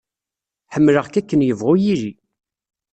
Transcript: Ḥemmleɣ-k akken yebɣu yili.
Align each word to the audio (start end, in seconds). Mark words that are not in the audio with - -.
Ḥemmleɣ-k 0.73 1.15
akken 1.19 1.45
yebɣu 1.47 1.73
yili. 1.83 2.13